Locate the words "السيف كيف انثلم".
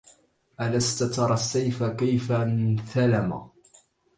1.33-3.49